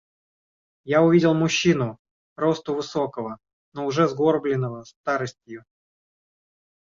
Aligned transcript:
Я 0.85 1.03
увидел 1.03 1.35
мужчину 1.35 1.99
росту 2.35 2.73
высокого, 2.73 3.37
но 3.73 3.85
уже 3.85 4.07
сгорбленного 4.07 4.83
старостию. 4.83 5.63